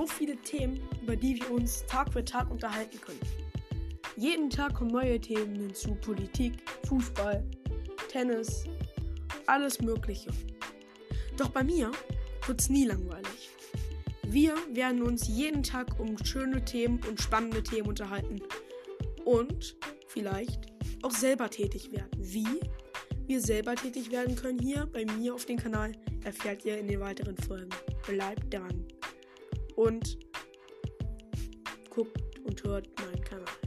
[0.00, 3.20] so viele Themen, über die wir uns Tag für Tag unterhalten können.
[4.16, 6.54] Jeden Tag kommen neue Themen hinzu: Politik,
[6.86, 7.44] Fußball,
[8.08, 8.64] Tennis,
[9.46, 10.30] alles Mögliche.
[11.36, 11.90] Doch bei mir
[12.46, 13.50] wird es nie langweilig.
[14.26, 18.40] Wir werden uns jeden Tag um schöne Themen und spannende Themen unterhalten
[19.24, 19.76] und
[20.06, 20.66] vielleicht
[21.02, 22.10] auch selber tätig werden.
[22.16, 22.60] Wie
[23.26, 25.92] wir selber tätig werden können hier bei mir auf dem Kanal,
[26.24, 27.70] erfährt ihr in den weiteren Folgen.
[28.06, 28.86] Bleibt dran
[29.80, 30.18] und
[31.88, 33.59] guckt und hört meinen Kanal.